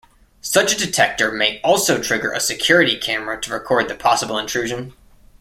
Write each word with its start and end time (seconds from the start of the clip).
Such 0.41 0.73
a 0.73 0.77
detector 0.83 1.31
may 1.31 1.61
also 1.61 2.01
trigger 2.01 2.31
a 2.33 2.39
security 2.39 2.97
camera 2.97 3.39
to 3.39 3.53
record 3.53 3.87
the 3.87 3.93
possible 3.93 4.39
intrusion. 4.39 4.93